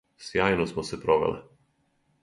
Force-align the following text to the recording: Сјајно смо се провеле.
Сјајно 0.27 0.65
смо 0.71 0.85
се 0.89 0.99
провеле. 1.05 1.47